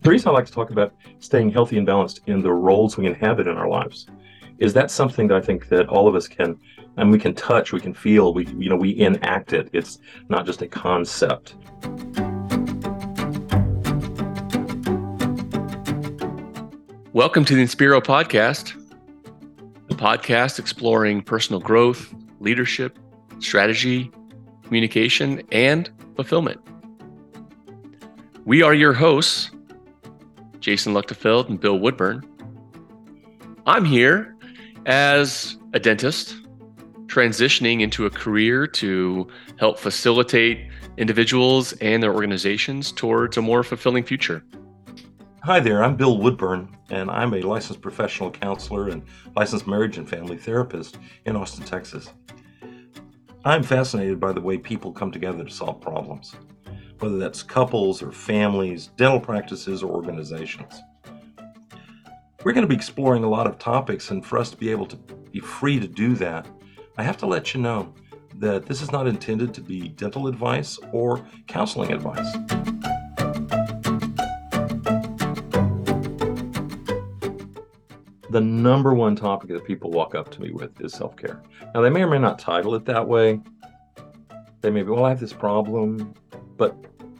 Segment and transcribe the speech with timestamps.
[0.00, 3.04] The reason I like to talk about staying healthy and balanced in the roles we
[3.04, 4.06] inhabit in our lives
[4.58, 6.56] is that something that I think that all of us can
[6.96, 9.68] and we can touch, we can feel, we you know, we enact it.
[9.72, 9.98] It's
[10.28, 11.56] not just a concept.
[17.12, 18.80] Welcome to the Inspiro podcast,
[19.88, 22.96] the podcast exploring personal growth, leadership,
[23.40, 24.12] strategy,
[24.62, 26.60] communication, and fulfillment.
[28.44, 29.50] We are your hosts,
[30.60, 32.24] Jason Luchtefeld and Bill Woodburn.
[33.66, 34.36] I'm here
[34.86, 36.36] as a dentist
[37.06, 39.26] transitioning into a career to
[39.58, 44.44] help facilitate individuals and their organizations towards a more fulfilling future.
[45.44, 49.02] Hi there, I'm Bill Woodburn, and I'm a licensed professional counselor and
[49.34, 52.10] licensed marriage and family therapist in Austin, Texas.
[53.44, 56.34] I'm fascinated by the way people come together to solve problems
[57.00, 60.82] whether that's couples or families, dental practices, or organizations.
[62.44, 64.86] We're going to be exploring a lot of topics, and for us to be able
[64.86, 64.96] to
[65.32, 66.46] be free to do that,
[66.96, 67.92] I have to let you know
[68.36, 72.32] that this is not intended to be dental advice or counseling advice.
[78.30, 81.42] The number one topic that people walk up to me with is self care.
[81.74, 83.40] Now, they may or may not title it that way.
[84.60, 86.14] They may be, well, I have this problem,
[86.58, 86.76] but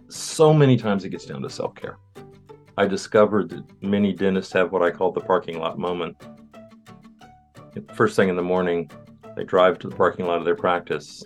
[0.08, 1.98] so many times it gets down to self care.
[2.77, 6.17] I discovered that many dentists have what I call the parking lot moment.
[7.94, 8.91] First thing in the morning,
[9.36, 11.22] they drive to the parking lot of their practice.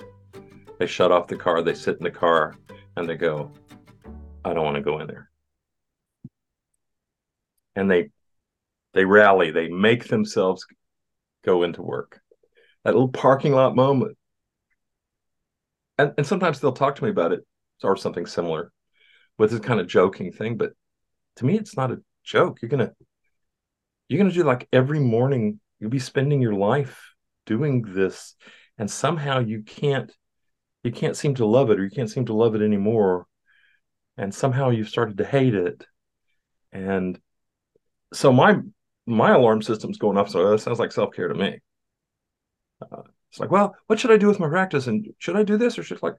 [0.79, 2.55] They shut off the car, they sit in the car,
[2.97, 3.51] and they go,
[4.45, 5.31] I don't want to go in there.
[7.75, 8.11] And they
[8.93, 10.67] they rally, they make themselves
[11.45, 12.21] go into work.
[12.85, 14.19] That little parking lot moment.
[15.97, 17.47] And, and sometimes they'll talk to me about it
[17.85, 18.73] or something similar
[19.39, 20.57] with this kind of joking thing.
[20.57, 20.73] But
[21.37, 22.61] to me, it's not a joke.
[22.61, 22.93] You're gonna
[24.09, 25.61] you're gonna do like every morning.
[25.79, 27.13] You'll be spending your life
[27.47, 28.35] doing this,
[28.79, 30.13] and somehow you can't
[30.85, 33.27] you can't seem to love it, or you can't seem to love it anymore.
[34.17, 35.87] And somehow you've started to hate it.
[36.73, 37.19] And
[38.13, 38.59] so my
[39.07, 40.31] my alarm system's going off.
[40.31, 41.59] So that sounds like self care to me.
[42.81, 44.87] Uh, it's like, well, what should I do with my practice?
[44.87, 46.17] And should I do this or should like,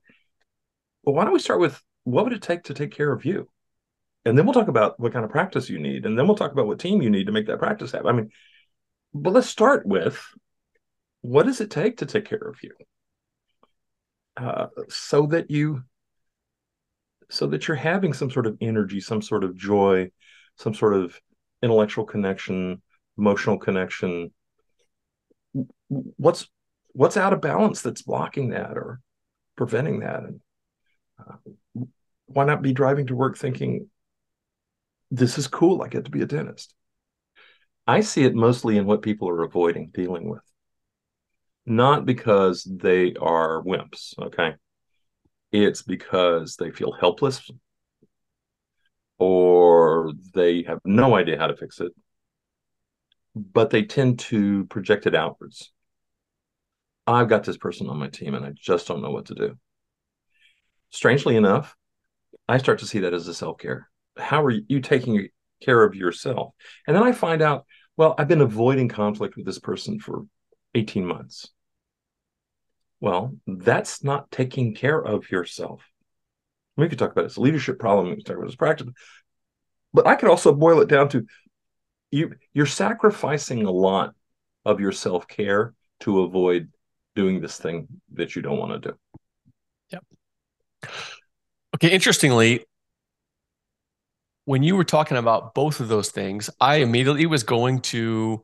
[1.03, 3.49] well, why don't we start with what would it take to take care of you?
[4.25, 6.05] And then we'll talk about what kind of practice you need.
[6.05, 8.07] And then we'll talk about what team you need to make that practice happen.
[8.07, 8.29] I mean,
[9.13, 10.23] but let's start with
[11.21, 12.71] what does it take to take care of you?
[14.35, 15.83] Uh, so that you
[17.29, 20.09] so that you're having some sort of energy, some sort of joy,
[20.57, 21.19] some sort of
[21.61, 22.81] intellectual connection,
[23.17, 24.31] emotional connection.
[25.87, 26.47] What's
[26.93, 29.01] what's out of balance that's blocking that or
[29.55, 30.23] preventing that?
[30.23, 30.41] And
[32.25, 33.89] why not be driving to work thinking,
[35.11, 36.73] this is cool, I get to be a dentist?
[37.85, 40.43] I see it mostly in what people are avoiding dealing with,
[41.65, 44.55] not because they are wimps, okay?
[45.51, 47.49] It's because they feel helpless
[49.19, 51.91] or they have no idea how to fix it,
[53.35, 55.71] but they tend to project it outwards.
[57.05, 59.57] I've got this person on my team and I just don't know what to do
[60.93, 61.75] strangely enough,
[62.47, 63.89] I start to see that as a self care.
[64.17, 65.27] How are you taking
[65.61, 66.53] care of yourself?
[66.87, 67.65] And then I find out,
[67.97, 70.25] well, I've been avoiding conflict with this person for
[70.75, 71.49] 18 months.
[72.99, 75.81] Well, that's not taking care of yourself.
[76.77, 78.09] We could talk about this leadership problem.
[78.09, 78.87] We could talk about this practice,
[79.93, 81.25] but I could also boil it down to
[82.11, 82.33] you.
[82.53, 84.13] You're sacrificing a lot
[84.65, 86.71] of your self care to avoid
[87.15, 88.97] doing this thing that you don't want to do.
[89.91, 90.03] Yep.
[91.75, 92.65] Okay, interestingly,
[94.45, 98.43] when you were talking about both of those things, I immediately was going to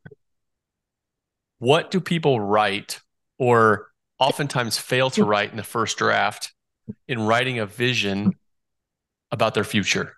[1.59, 3.01] what do people write
[3.37, 5.29] or oftentimes fail to mm-hmm.
[5.29, 6.53] write in the first draft
[7.07, 8.33] in writing a vision
[9.31, 10.15] about their future?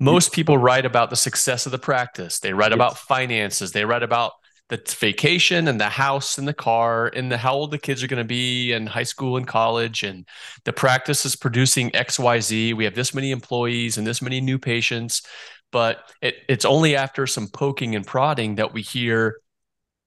[0.00, 2.40] Most people write about the success of the practice.
[2.40, 3.72] They write about finances.
[3.72, 4.32] They write about
[4.68, 8.06] the vacation and the house and the car and the how old the kids are
[8.06, 10.26] going to be in high school and college and
[10.64, 15.22] the practice is producing xyz we have this many employees and this many new patients
[15.70, 19.36] but it, it's only after some poking and prodding that we hear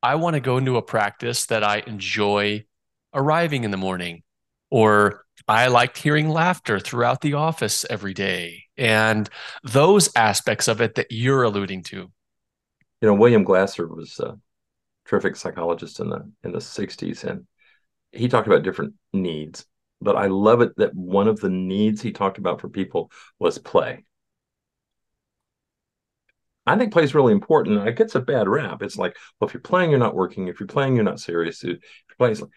[0.01, 2.63] i want to go into a practice that i enjoy
[3.13, 4.24] arriving in the morning
[4.71, 9.30] or i liked hearing laughter throughout the office every day and
[9.63, 12.12] those aspects of it that you're alluding to.
[13.01, 14.33] You know william glasser was uh,
[15.07, 17.45] terrific psychologist in the in the 60s and
[18.12, 19.65] he talked about different needs
[20.01, 23.57] but i love it that one of the needs he talked about for people was
[23.57, 24.04] play
[26.68, 27.88] I think play is really important.
[27.88, 28.83] It gets a bad rap.
[28.83, 30.50] It's like, well, if you're playing, you're not working.
[30.50, 31.63] If you're playing, you're not serious.
[31.63, 31.80] If you're
[32.18, 32.51] playing,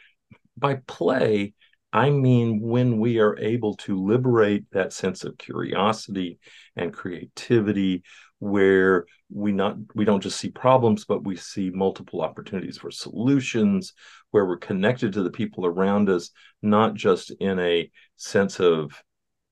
[0.59, 1.55] by play,
[1.93, 6.39] I mean when we are able to liberate that sense of curiosity
[6.77, 8.03] and creativity,
[8.41, 13.93] where we not we don't just see problems, but we see multiple opportunities for solutions,
[14.33, 16.31] where we're connected to the people around us,
[16.63, 19.01] not just in a sense of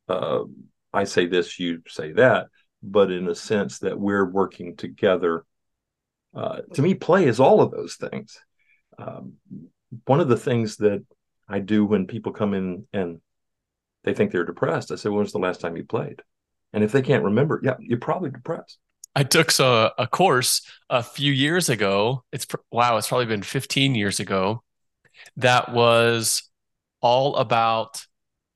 [0.09, 0.41] uh,
[0.93, 2.47] I say this, you say that,
[2.83, 5.45] but in a sense that we're working together.
[6.35, 8.39] Uh, to me, play is all of those things.
[8.99, 9.35] Um,
[10.07, 11.05] one of the things that
[11.49, 13.21] I do when people come in and
[14.05, 16.23] they think they're depressed, I say, when was the last time you played?
[16.73, 18.79] And if they can't remember, yeah, you're probably depressed.
[19.15, 22.25] I took a, uh, a course a few years ago.
[22.33, 24.63] It's wow, it's probably been 15 years ago.
[25.37, 26.45] That was
[27.01, 28.05] all about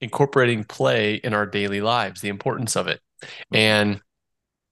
[0.01, 3.01] incorporating play in our daily lives, the importance of it.
[3.53, 4.01] And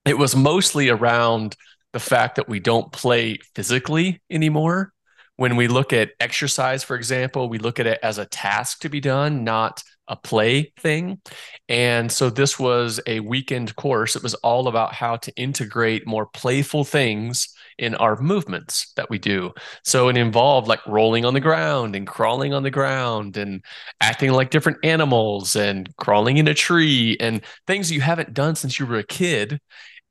[0.04, 1.56] it was mostly around
[1.92, 4.92] the fact that we don't play physically anymore.
[5.36, 8.88] When we look at exercise, for example, we look at it as a task to
[8.88, 11.20] be done, not a play thing.
[11.68, 14.16] And so this was a weekend course.
[14.16, 17.48] It was all about how to integrate more playful things
[17.78, 19.52] in our movements that we do.
[19.84, 23.64] So it involved like rolling on the ground and crawling on the ground and
[24.00, 28.78] acting like different animals and crawling in a tree and things you haven't done since
[28.78, 29.60] you were a kid.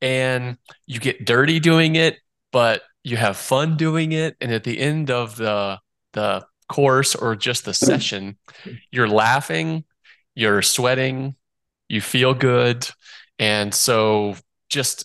[0.02, 0.58] And
[0.88, 2.18] you get dirty doing it,
[2.52, 4.38] but you have fun doing it.
[4.40, 5.78] And at the end of the
[6.14, 7.86] the course or just the hmm.
[7.86, 8.38] session,
[8.92, 9.84] you're laughing,
[10.40, 11.36] you're sweating,
[11.90, 12.88] you feel good.
[13.38, 14.36] And so
[14.70, 15.04] just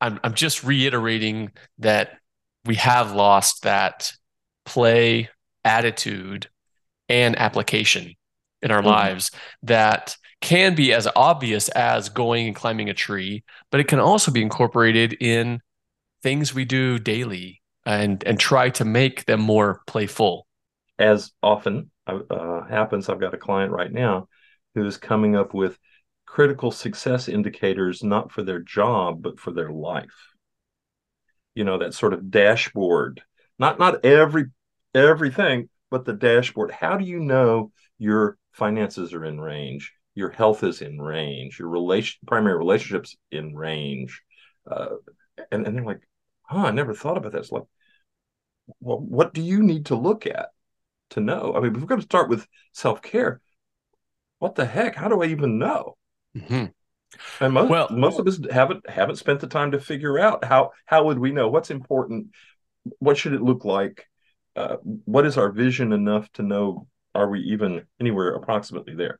[0.00, 2.18] I'm I'm just reiterating that
[2.64, 4.12] we have lost that
[4.64, 5.28] play
[5.64, 6.48] attitude
[7.08, 8.14] and application
[8.62, 8.88] in our mm-hmm.
[8.88, 9.30] lives
[9.62, 14.30] that can be as obvious as going and climbing a tree, but it can also
[14.30, 15.60] be incorporated in
[16.22, 20.46] things we do daily and and try to make them more playful.
[20.98, 24.28] As often uh, happens, I've got a client right now
[24.74, 25.78] who is coming up with
[26.26, 30.34] critical success indicators not for their job but for their life.
[31.54, 33.22] You know that sort of dashboard.
[33.58, 34.46] Not not every
[34.94, 36.70] everything but the dashboard.
[36.70, 39.92] How do you know your finances are in range?
[40.14, 41.58] Your health is in range?
[41.58, 44.22] Your relation primary relationships in range?
[44.70, 44.96] Uh,
[45.50, 46.06] and, and they're like
[46.44, 47.64] huh i never thought about that it's like
[48.80, 50.50] well what do you need to look at
[51.10, 51.52] to know?
[51.54, 53.40] I mean we're going to start with self-care
[54.42, 55.96] what the heck how do i even know
[56.36, 56.64] Mm-hmm.
[57.40, 60.70] And most well, most of us haven't haven't spent the time to figure out how
[60.86, 62.28] how would we know what's important,
[62.98, 64.06] what should it look like,
[64.56, 69.18] uh, what is our vision enough to know are we even anywhere approximately there?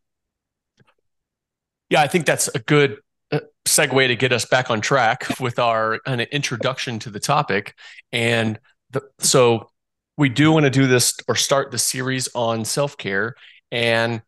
[1.91, 2.97] Yeah, I think that's a good
[3.31, 7.75] uh, segue to get us back on track with our of introduction to the topic.
[8.11, 8.59] And
[8.93, 9.69] the, so
[10.17, 13.35] we do want to do this or start the series on self care.
[13.71, 14.23] And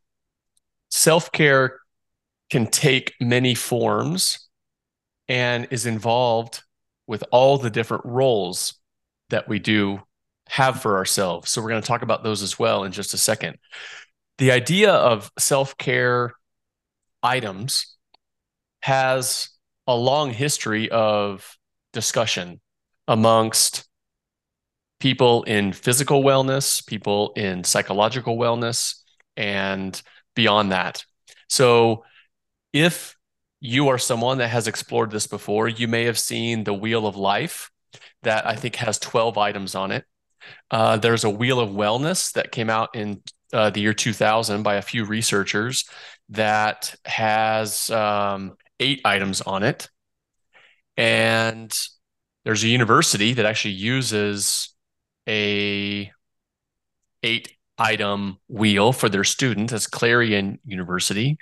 [0.94, 1.81] self care
[2.50, 4.49] can take many forms
[5.29, 6.62] and is involved
[7.08, 8.75] with all the different roles
[9.31, 10.00] that we do
[10.49, 11.50] have for ourselves.
[11.50, 13.58] So we're going to talk about those as well in just a second.
[14.38, 16.32] The idea of self-care
[17.22, 17.96] items
[18.82, 19.48] has
[19.89, 21.56] a long history of
[21.93, 22.60] discussion
[23.08, 23.89] amongst
[25.01, 29.01] people in physical wellness, people in psychological wellness,
[29.36, 30.01] and
[30.34, 31.05] beyond that.
[31.48, 32.05] So
[32.72, 33.17] if
[33.60, 37.17] you are someone that has explored this before, you may have seen the Wheel of
[37.17, 37.70] Life
[38.22, 40.05] that I think has 12 items on it.
[40.70, 43.22] Uh, there's a Wheel of Wellness that came out in
[43.53, 45.88] uh, the year 2000 by a few researchers
[46.31, 49.88] that has um, eight items on it.
[50.96, 51.76] And
[52.44, 54.74] there's a university that actually uses
[55.29, 56.10] a
[57.22, 59.73] eight item wheel for their students.
[59.73, 61.39] That's Clarion University.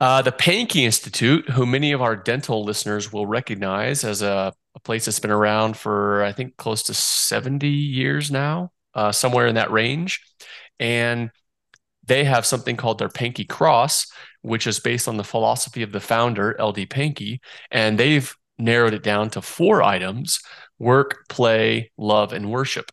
[0.00, 4.80] Uh, the Pankey Institute, who many of our dental listeners will recognize as a, a,
[4.80, 9.54] place that's been around for, I think, close to 70 years now, uh, somewhere in
[9.54, 10.20] that range.
[10.80, 11.30] And
[12.06, 14.08] they have something called their Pankey Cross,
[14.42, 16.86] which is based on the philosophy of the founder, L.D.
[16.86, 17.38] Pankey.
[17.70, 20.40] And they've narrowed it down to four items
[20.78, 22.90] work, play, love, and worship.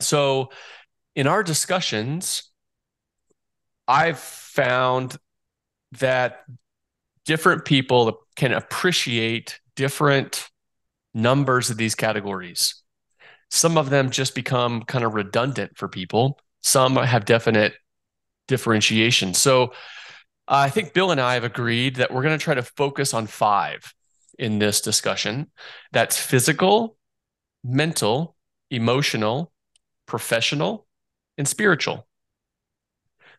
[0.00, 0.50] So
[1.14, 2.44] in our discussions,
[3.88, 5.16] I've found
[5.98, 6.44] that
[7.24, 10.48] different people can appreciate different
[11.14, 12.74] numbers of these categories.
[13.50, 16.38] Some of them just become kind of redundant for people.
[16.62, 17.74] Some have definite
[18.46, 19.34] differentiation.
[19.34, 19.72] So
[20.46, 23.26] I think Bill and I have agreed that we're going to try to focus on
[23.26, 23.92] five.
[24.38, 25.50] in this discussion.
[25.92, 26.96] That's physical,
[27.62, 28.36] mental,
[28.70, 29.52] emotional,
[30.10, 30.86] professional,
[31.38, 32.06] and spiritual.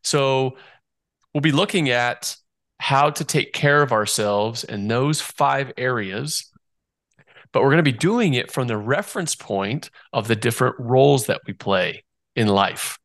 [0.04, 0.58] So
[1.34, 2.36] we'll be looking at
[2.80, 6.52] how to take care of ourselves in those five areas
[7.52, 11.26] but we're going to be doing it from the reference point of the different roles
[11.26, 12.04] that we play
[12.36, 12.98] in life.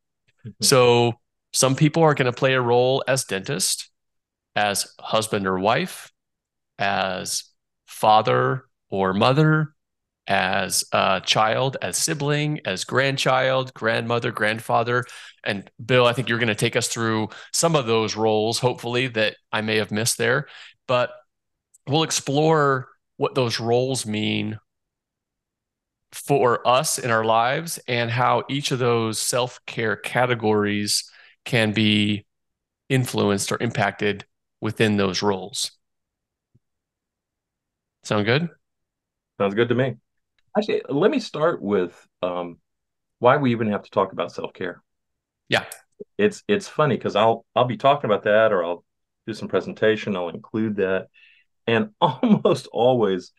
[0.46, 0.64] Mm-hmm.
[0.64, 1.14] So
[1.52, 3.90] some people are going to play a role as dentist,
[4.54, 6.12] as husband or wife,
[6.78, 7.44] as
[7.86, 9.74] father or mother,
[10.28, 15.04] as a child, as sibling, as grandchild, grandmother, grandfather.
[15.44, 19.06] And Bill, I think you're going to take us through some of those roles, hopefully,
[19.08, 20.48] that I may have missed there.
[20.88, 21.10] But
[21.86, 24.58] we'll explore what those roles mean
[26.12, 31.10] for us in our lives and how each of those self care categories
[31.44, 32.26] can be
[32.88, 34.24] influenced or impacted
[34.60, 35.72] within those roles.
[38.04, 38.48] Sound good?
[39.38, 39.96] Sounds good to me.
[40.56, 42.58] Actually, let me start with um,
[43.18, 44.82] why we even have to talk about self care.
[45.48, 45.64] Yeah,
[46.18, 48.84] it's it's funny because I'll I'll be talking about that or I'll
[49.26, 50.16] do some presentation.
[50.16, 51.08] I'll include that,
[51.66, 53.32] and almost always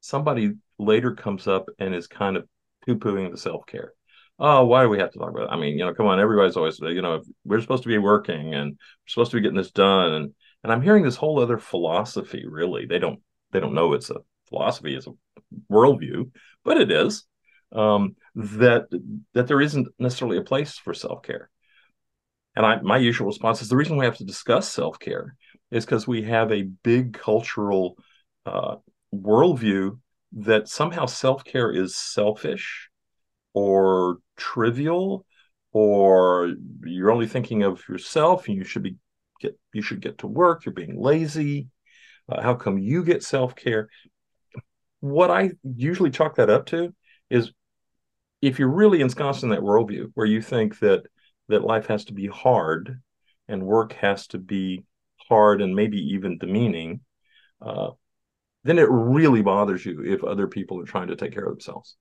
[0.00, 2.48] somebody later comes up and is kind of
[2.84, 3.92] poo-pooing the self-care.
[4.38, 5.52] Oh, why do we have to talk about it?
[5.52, 8.54] I mean, you know, come on, everybody's always, you know, we're supposed to be working
[8.54, 10.12] and we're supposed to be getting this done.
[10.14, 12.86] And and I'm hearing this whole other philosophy, really.
[12.86, 13.20] They don't
[13.52, 14.16] they don't know it's a
[14.52, 15.12] philosophy, it's a
[15.70, 16.30] worldview,
[16.64, 17.24] but it is.
[17.72, 18.84] Um, that
[19.32, 21.48] that there isn't necessarily a place for self-care.
[22.54, 25.36] And I my usual response is the reason we have to discuss self-care
[25.70, 27.96] is because we have a big cultural
[28.44, 28.76] uh,
[29.14, 29.98] worldview
[30.32, 32.88] that somehow self care is selfish
[33.54, 35.24] or trivial
[35.72, 36.52] or
[36.84, 38.96] you're only thinking of yourself and you should be
[39.40, 41.68] get you should get to work you're being lazy
[42.30, 43.88] uh, how come you get self-care
[45.02, 46.94] what i usually chalk that up to
[47.28, 47.52] is
[48.40, 51.02] if you're really ensconced in that worldview where you think that
[51.48, 53.00] that life has to be hard
[53.48, 54.84] and work has to be
[55.28, 57.00] hard and maybe even demeaning
[57.60, 57.90] uh,
[58.64, 61.96] then it really bothers you if other people are trying to take care of themselves.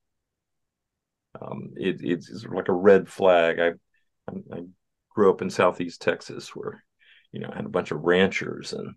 [1.41, 3.59] Um, it, it's, like a red flag.
[3.59, 4.61] I, I
[5.09, 6.83] grew up in Southeast Texas where,
[7.31, 8.95] you know, I had a bunch of ranchers and,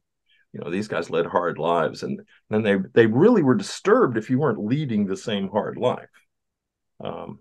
[0.55, 2.05] you know, these guys led hard lives.
[2.05, 6.09] And then they, they really were disturbed if you weren't leading the same hard life.
[7.03, 7.41] Um,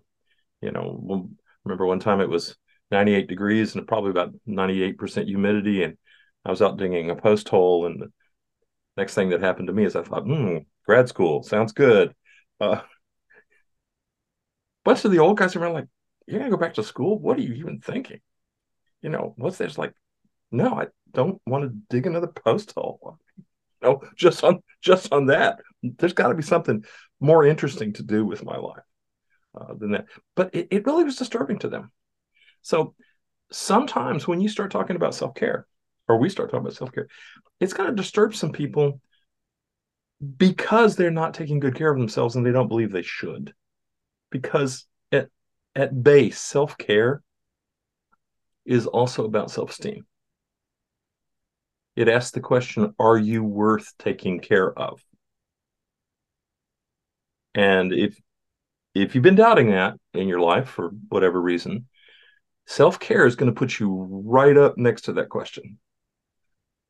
[0.60, 1.30] you know,
[1.64, 2.56] remember one time it was
[2.90, 5.84] 98 degrees and probably about 98% humidity.
[5.84, 5.96] And
[6.44, 8.10] I was out digging a post hole and the
[8.96, 12.12] next thing that happened to me is I thought, hmm, grad school sounds good.
[12.60, 12.80] Uh,
[14.84, 15.86] bunch of the old guys around like,
[16.26, 17.20] you're gonna go back to school?
[17.20, 18.20] What are you even thinking?
[19.02, 19.92] You know, what's this like?
[20.54, 23.18] No, I don't want to dig another post hole.
[23.82, 25.60] No, just on just on that.
[25.82, 26.84] There's got to be something
[27.20, 28.84] more interesting to do with my life
[29.60, 30.06] uh, than that.
[30.36, 31.90] But it, it really was disturbing to them.
[32.62, 32.94] So
[33.50, 35.66] sometimes when you start talking about self care,
[36.08, 37.08] or we start talking about self care,
[37.58, 39.00] it's going to disturb some people
[40.36, 43.52] because they're not taking good care of themselves and they don't believe they should.
[44.30, 45.30] Because at
[45.74, 47.22] at base, self care
[48.64, 50.06] is also about self esteem.
[51.96, 55.04] It asks the question Are you worth taking care of?
[57.54, 58.18] And if
[58.94, 61.88] if you've been doubting that in your life for whatever reason,
[62.66, 65.78] self care is going to put you right up next to that question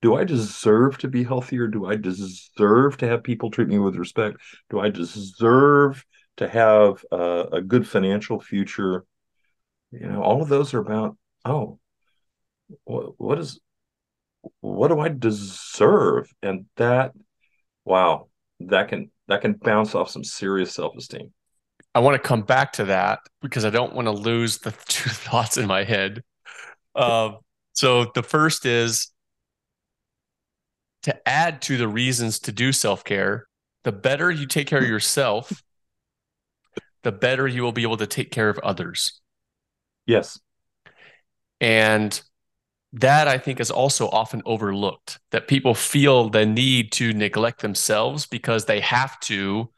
[0.04, 1.66] do I deserve to be healthier?
[1.66, 4.36] Do I deserve to have people treat me with respect?
[4.68, 6.04] Do I deserve
[6.36, 9.06] to have a, a good financial future?
[9.92, 11.78] You know, all of those are about, oh,
[12.84, 13.58] what, what is,
[14.60, 16.30] what do I deserve?
[16.42, 17.12] And that,
[17.84, 18.28] wow,
[18.60, 21.32] that can, that can bounce off some serious self-esteem.
[21.94, 25.10] I want to come back to that because I don't want to lose the two
[25.10, 26.22] thoughts in my head.
[26.94, 27.32] Uh,
[27.72, 29.10] so the first is
[31.02, 33.46] to add to the reasons to do self care,
[33.84, 35.62] the better you take care of yourself,
[37.02, 39.20] the better you will be able to take care of others.
[40.06, 40.40] Yes.
[41.60, 42.20] And
[42.94, 48.24] that I think is also often overlooked that people feel the need to neglect themselves
[48.24, 49.68] because they have to,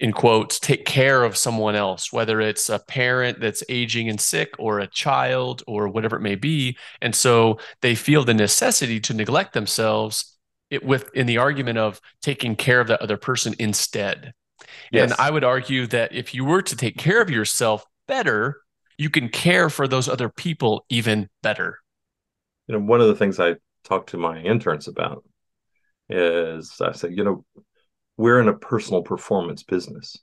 [0.00, 4.54] in quotes, take care of someone else, whether it's a parent that's aging and sick
[4.58, 6.76] or a child or whatever it may be.
[7.00, 10.36] And so they feel the necessity to neglect themselves
[10.68, 14.32] it with in the argument of taking care of that other person instead.
[14.90, 15.12] Yes.
[15.12, 18.62] And I would argue that if you were to take care of yourself better,
[18.98, 21.81] you can care for those other people even better.
[22.66, 25.24] You know, one of the things I talk to my interns about
[26.08, 27.44] is I say, you know,
[28.16, 30.16] we're in a personal performance business.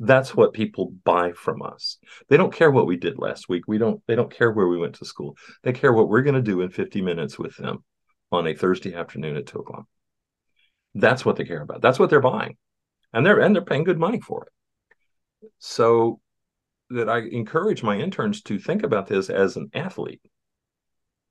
[0.00, 1.98] That's what people buy from us.
[2.28, 3.64] They don't care what we did last week.
[3.66, 5.36] We don't they don't care where we went to school.
[5.64, 7.82] They care what we're going to do in 50 minutes with them
[8.30, 9.86] on a Thursday afternoon at two o'clock.
[10.94, 11.82] That's what they care about.
[11.82, 12.56] That's what they're buying.
[13.12, 15.50] And they're and they're paying good money for it.
[15.58, 16.20] So
[16.90, 20.22] that I encourage my interns to think about this as an athlete.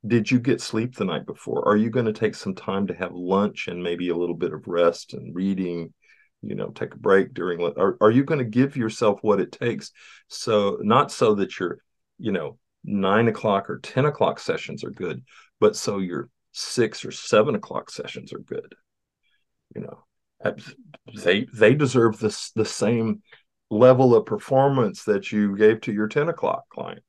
[0.06, 1.68] Did you get sleep the night before?
[1.68, 4.54] Are you going to take some time to have lunch and maybe a little bit
[4.54, 5.94] of rest and reading?
[6.42, 7.62] You know, take a break during.
[7.62, 9.92] Are, are you going to give yourself what it takes?
[10.28, 11.80] So not so that your,
[12.20, 15.24] you know, nine o'clock or ten o'clock sessions are good,
[15.60, 18.76] but so your six or seven o'clock sessions are good.
[19.76, 20.54] You know,
[21.24, 23.24] they they deserve this the same
[23.70, 27.04] level of performance that you gave to your 10 o'clock client.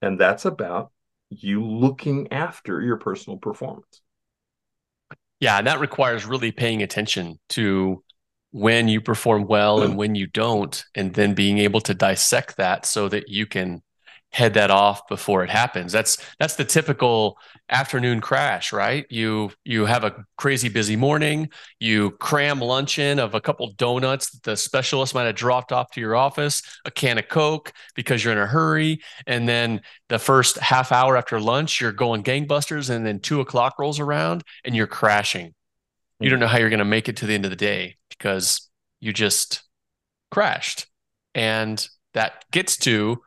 [0.00, 0.92] And that's about
[1.40, 4.00] you looking after your personal performance.
[5.40, 8.02] Yeah, and that requires really paying attention to
[8.52, 12.86] when you perform well and when you don't, and then being able to dissect that
[12.86, 13.82] so that you can
[14.32, 15.92] head that off before it happens.
[15.92, 19.06] That's that's the typical afternoon crash, right?
[19.10, 24.30] You you have a crazy busy morning, you cram lunch in of a couple donuts
[24.30, 28.24] that the specialist might have dropped off to your office, a can of Coke because
[28.24, 32.90] you're in a hurry, and then the first half hour after lunch, you're going gangbusters,
[32.90, 35.54] and then two o'clock rolls around and you're crashing.
[36.20, 37.96] You don't know how you're going to make it to the end of the day
[38.08, 38.70] because
[39.00, 39.64] you just
[40.30, 40.86] crashed.
[41.34, 41.84] And
[42.14, 43.22] that gets to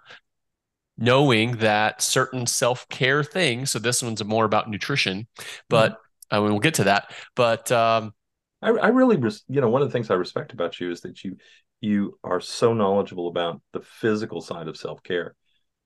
[0.97, 5.27] knowing that certain self-care things so this one's more about nutrition
[5.69, 6.01] but mm-hmm.
[6.31, 8.13] I mean, we'll get to that but um,
[8.61, 11.01] I, I really res- you know one of the things i respect about you is
[11.01, 11.37] that you
[11.81, 15.35] you are so knowledgeable about the physical side of self-care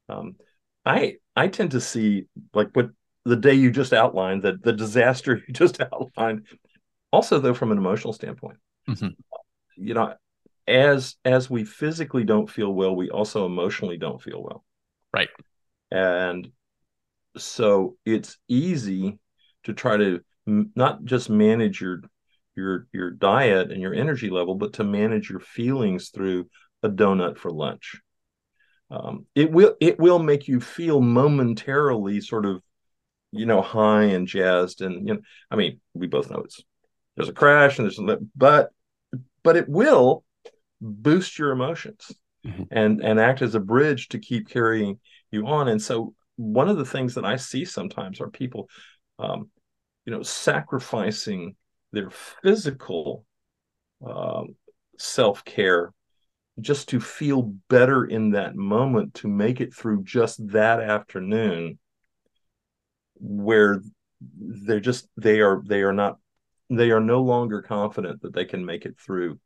[0.07, 0.35] um,
[0.85, 2.89] i i tend to see like what
[3.25, 6.48] the day you just outlined that the disaster you just outlined
[7.11, 9.09] also though from an emotional standpoint mm-hmm.
[9.75, 10.13] you know
[10.67, 14.63] as as we physically don't feel well we also emotionally don't feel well
[15.13, 15.29] Right.
[15.91, 16.51] And
[17.37, 19.19] so it's easy
[19.63, 22.01] to try to m- not just manage your
[22.55, 26.50] your your diet and your energy level, but to manage your feelings through
[26.83, 27.95] a donut for lunch.
[28.91, 32.61] Um, it will it will make you feel momentarily sort of
[33.31, 36.61] you know high and jazzed and you know I mean we both know it's
[37.15, 38.72] there's a crash and there's a but
[39.43, 40.24] but it will
[40.81, 42.11] boost your emotions
[42.45, 42.63] mm-hmm.
[42.71, 44.99] and and act as a bridge to keep carrying
[45.31, 45.67] you on.
[45.67, 48.69] And so one of the things that I see sometimes are people,
[49.17, 49.49] um,
[50.05, 51.55] you know, sacrificing
[51.91, 53.25] their physical
[54.05, 54.55] um,
[54.97, 55.93] self care
[56.61, 61.79] just to feel better in that moment to make it through just that afternoon
[63.15, 63.81] where
[64.37, 66.17] they're just they are they are not
[66.69, 69.39] they are no longer confident that they can make it through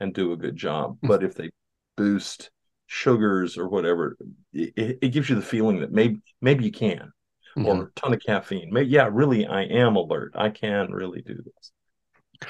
[0.00, 1.08] and do a good job hmm.
[1.08, 1.50] but if they
[1.96, 2.50] boost
[2.86, 4.16] sugars or whatever,
[4.52, 7.12] it, it gives you the feeling that maybe maybe you can,
[7.56, 7.66] mm-hmm.
[7.66, 8.70] or a ton of caffeine.
[8.72, 10.32] Maybe, yeah, really, I am alert.
[10.34, 12.48] I can really do this.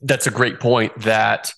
[0.00, 0.98] That's a great point.
[1.00, 1.52] That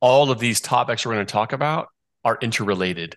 [0.00, 1.88] all of these topics we're going to talk about
[2.24, 3.16] are interrelated.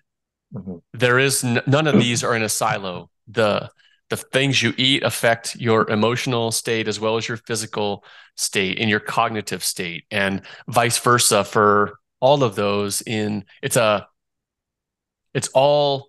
[0.54, 0.76] Mm-hmm.
[0.92, 3.10] There is n- none of these are in a silo.
[3.28, 3.70] The
[4.10, 8.04] the things you eat affect your emotional state as well as your physical
[8.36, 14.08] state and your cognitive state and vice versa for all of those in it's a
[15.34, 16.08] it's all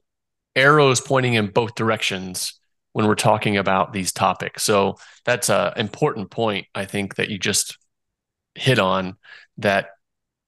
[0.55, 2.57] arrows pointing in both directions
[2.93, 4.63] when we're talking about these topics.
[4.63, 7.77] So that's an important point I think that you just
[8.53, 9.17] hit on
[9.57, 9.87] that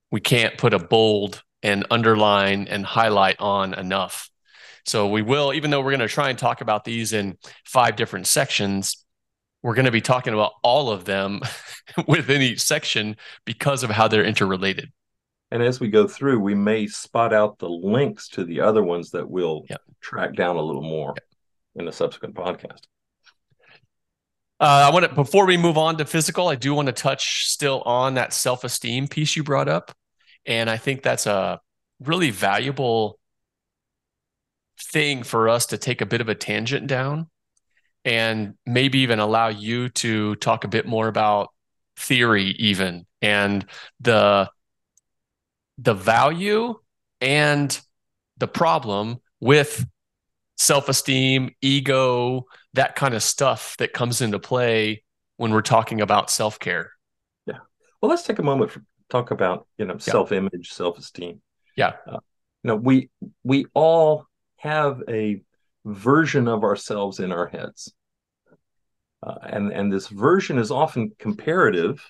[0.09, 4.29] we can't put a bold and underline and highlight on enough.
[4.85, 7.97] So we will, even though we're going to try and talk about these in five
[7.97, 9.03] different sections,
[9.61, 11.41] we're going to be talking about all of them
[12.07, 14.93] within each section because of how they're interrelated.
[15.51, 19.11] And as we go through, we may spot out the links to the other ones
[19.11, 19.81] that we'll yep.
[20.01, 21.25] track down a little more yep.
[21.75, 22.81] in a subsequent podcast.
[24.59, 27.47] Uh, I want to before we move on to physical, I do want to touch
[27.47, 29.95] still on that self esteem piece you brought up,
[30.47, 31.61] and I think that's a
[31.99, 33.19] really valuable
[34.91, 37.29] thing for us to take a bit of a tangent down,
[38.03, 41.49] and maybe even allow you to talk a bit more about
[41.95, 43.63] theory, even and
[43.99, 44.49] the
[45.77, 46.75] the value
[47.21, 47.79] and
[48.37, 49.85] the problem with
[50.57, 55.03] self-esteem, ego, that kind of stuff that comes into play
[55.37, 56.91] when we're talking about self-care.
[57.45, 57.59] Yeah.
[58.01, 59.99] Well, let's take a moment to talk about, you know, yeah.
[59.99, 61.41] self-image, self-esteem.
[61.75, 61.93] Yeah.
[62.07, 62.19] Uh,
[62.63, 63.09] you know, we
[63.43, 64.25] we all
[64.57, 65.41] have a
[65.85, 67.93] version of ourselves in our heads.
[69.21, 72.03] Uh, and and this version is often comparative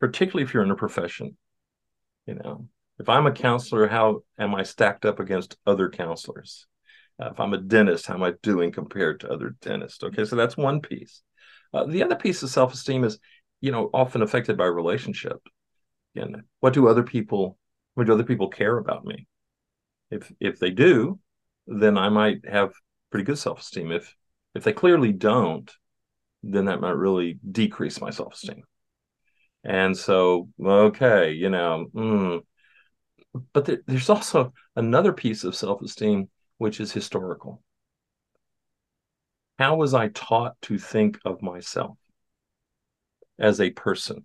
[0.00, 1.36] particularly if you're in a profession.
[2.30, 2.68] You know,
[3.00, 6.68] if I'm a counselor, how am I stacked up against other counselors?
[7.20, 10.04] Uh, if I'm a dentist, how am I doing compared to other dentists?
[10.04, 11.22] Okay, so that's one piece.
[11.74, 13.18] Uh, the other piece of self-esteem is,
[13.60, 15.40] you know, often affected by relationship.
[16.14, 17.58] And what do other people,
[17.94, 19.26] what do other people care about me?
[20.12, 21.18] If if they do,
[21.66, 22.70] then I might have
[23.10, 23.90] pretty good self-esteem.
[23.90, 24.14] If
[24.54, 25.68] if they clearly don't,
[26.44, 28.62] then that might really decrease my self-esteem.
[29.62, 32.40] And so, okay, you know, mm.
[33.52, 37.62] but there, there's also another piece of self-esteem which is historical.
[39.58, 41.98] How was I taught to think of myself
[43.38, 44.24] as a person?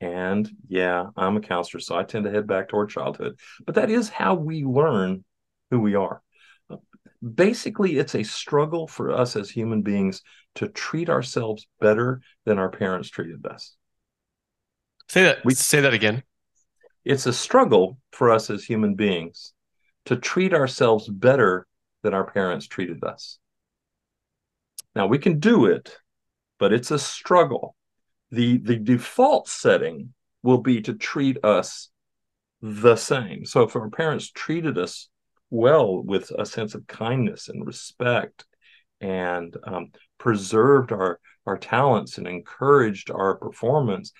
[0.00, 3.38] And yeah, I'm a counselor, so I tend to head back toward childhood.
[3.64, 5.24] But that is how we learn
[5.70, 6.22] who we are.
[7.34, 10.22] Basically, it's a struggle for us as human beings
[10.56, 13.74] to treat ourselves better than our parents treated us.
[15.08, 15.44] Say that.
[15.44, 16.22] We say that again.
[17.04, 19.52] It's a struggle for us as human beings
[20.06, 21.66] to treat ourselves better
[22.02, 23.38] than our parents treated us.
[24.94, 25.98] Now we can do it,
[26.58, 27.76] but it's a struggle
[28.30, 31.90] the the default setting will be to treat us
[32.60, 33.44] the same.
[33.44, 35.08] So if our parents treated us
[35.50, 38.44] well with a sense of kindness and respect
[39.00, 44.12] and um, preserved our our talents and encouraged our performance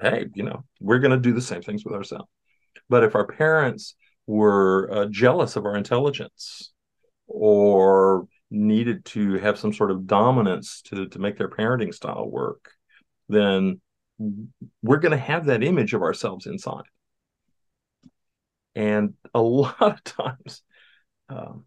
[0.00, 2.28] hey you know we're going to do the same things with ourselves
[2.88, 3.94] but if our parents
[4.26, 6.72] were uh, jealous of our intelligence
[7.26, 12.70] or needed to have some sort of dominance to to make their parenting style work
[13.28, 13.80] then
[14.82, 16.84] we're going to have that image of ourselves inside.
[18.74, 20.62] And a lot of times,
[21.28, 21.64] um,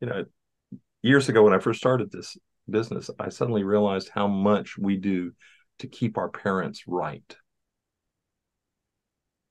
[0.00, 0.24] you know,
[1.02, 2.36] years ago when I first started this
[2.68, 5.32] business, I suddenly realized how much we do
[5.82, 7.36] to keep our parents right.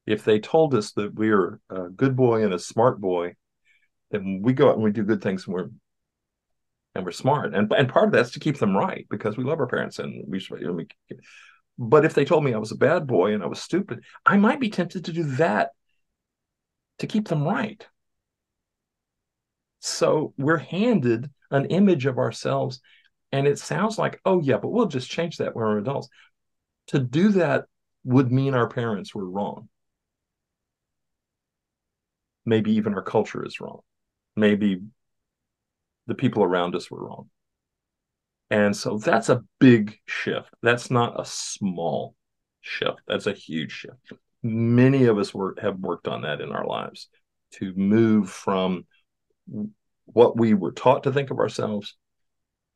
[0.05, 3.35] If they told us that we are a good boy and a smart boy,
[4.09, 5.69] then we go out and we do good things and we're
[6.95, 7.53] and we're smart.
[7.53, 10.25] And and part of that's to keep them right because we love our parents and
[10.27, 11.17] we, you know,
[11.77, 14.37] but if they told me I was a bad boy and I was stupid, I
[14.37, 15.71] might be tempted to do that
[16.99, 17.85] to keep them right.
[19.79, 22.81] So we're handed an image of ourselves,
[23.31, 26.09] and it sounds like, oh, yeah, but we'll just change that when we're adults.
[26.87, 27.65] To do that
[28.03, 29.69] would mean our parents were wrong.
[32.45, 33.81] Maybe even our culture is wrong.
[34.35, 34.81] Maybe
[36.07, 37.29] the people around us were wrong.
[38.49, 40.49] And so that's a big shift.
[40.61, 42.15] That's not a small
[42.59, 42.99] shift.
[43.07, 44.13] That's a huge shift.
[44.43, 47.07] Many of us were, have worked on that in our lives
[47.53, 48.85] to move from
[50.05, 51.95] what we were taught to think of ourselves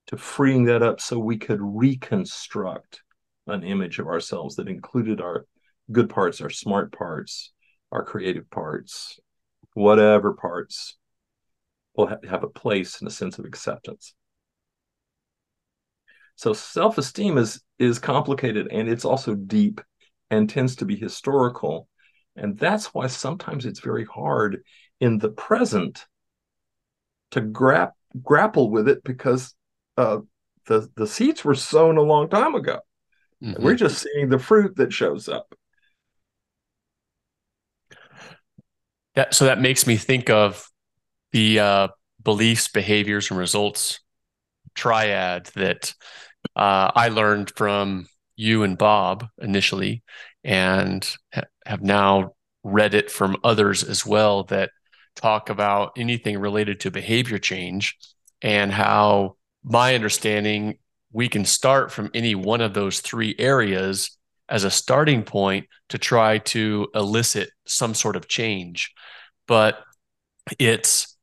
[0.08, 3.02] to freeing that up so we could reconstruct
[3.48, 5.46] an image of ourselves that included our
[5.92, 7.52] good parts, our smart parts,
[7.92, 9.20] our creative parts,
[9.74, 10.98] whatever parts
[11.96, 14.14] will ha- have a place and a sense of acceptance.
[16.36, 19.82] So self-esteem is is complicated and it's also deep
[20.30, 21.88] and tends to be historical.
[22.36, 24.64] And that's why sometimes it's very hard
[25.00, 26.06] in the present
[27.32, 27.92] to grap,
[28.22, 29.54] grapple with it because
[29.98, 30.20] uh,
[30.68, 32.80] the the seeds were sown a long time ago.
[33.44, 33.64] Mm-hmm.
[33.64, 35.54] We're just seeing the fruit that shows up.
[39.16, 40.68] Yeah, so that makes me think of
[41.32, 41.88] the uh,
[42.22, 44.02] beliefs, behaviors, and results
[44.74, 45.94] triad that
[46.56, 50.04] uh, I learned from you and Bob initially,
[50.44, 54.72] and ha- have now read it from others as well that
[55.16, 57.98] talk about anything related to behavior change
[58.42, 60.78] and how my understanding
[61.12, 65.98] we can start from any one of those three areas as a starting point to
[65.98, 68.94] try to elicit some sort of change
[69.48, 69.84] but
[70.60, 71.18] it's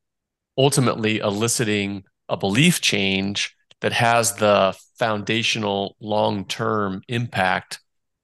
[0.57, 7.79] ultimately eliciting a belief change that has the foundational long term impact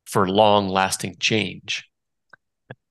[0.05, 1.85] for long lasting change.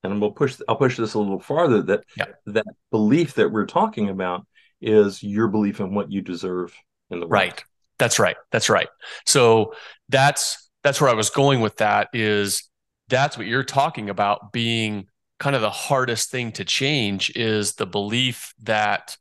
[0.04, 2.26] And we'll push I'll push this a little farther that yeah.
[2.46, 4.46] that belief that we're talking about
[4.80, 6.74] is your belief in what you deserve
[7.10, 7.32] in the world.
[7.32, 7.64] Right.
[7.98, 8.36] That's right.
[8.50, 8.88] That's right.
[9.26, 9.74] So
[10.08, 12.68] that's that's where I was going with that is
[13.08, 15.06] that's what you're talking about being
[15.38, 19.16] kind of the hardest thing to change is the belief that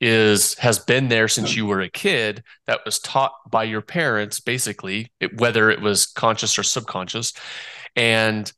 [0.00, 4.40] is has been there since you were a kid that was taught by your parents
[4.40, 7.32] basically it, whether it was conscious or subconscious
[7.94, 8.52] and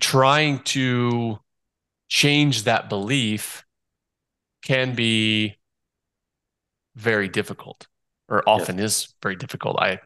[0.00, 1.38] trying to
[2.08, 3.64] change that belief
[4.62, 5.56] can be
[6.96, 7.86] very difficult
[8.28, 8.84] or often yeah.
[8.84, 9.98] is very difficult i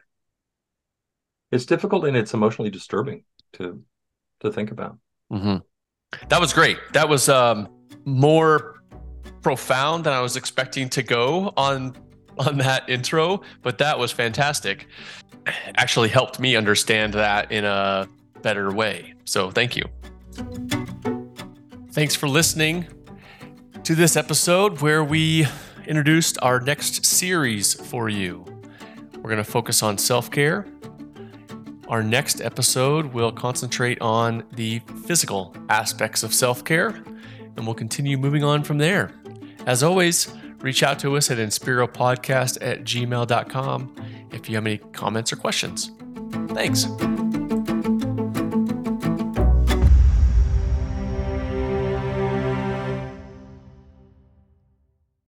[1.51, 3.23] it's difficult and it's emotionally disturbing
[3.53, 3.83] to
[4.41, 4.97] to think about.
[5.31, 5.57] Mm-hmm.
[6.29, 6.77] That was great.
[6.93, 7.69] That was um,
[8.05, 8.81] more
[9.41, 11.95] profound than I was expecting to go on
[12.37, 14.87] on that intro, but that was fantastic.
[15.75, 18.07] Actually helped me understand that in a
[18.41, 19.13] better way.
[19.25, 19.83] So thank you.
[21.91, 22.87] Thanks for listening
[23.83, 25.47] to this episode where we
[25.89, 28.45] introduced our next series for you.
[29.15, 30.67] We're going to focus on self care.
[31.87, 36.89] Our next episode will concentrate on the physical aspects of self care,
[37.57, 39.11] and we'll continue moving on from there.
[39.65, 43.95] As always, reach out to us at inspiropodcast at gmail.com
[44.31, 45.91] if you have any comments or questions.
[46.49, 46.85] Thanks.